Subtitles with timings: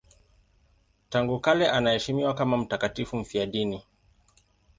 [1.09, 3.83] Tangu kale anaheshimiwa kama mtakatifu mfiadini.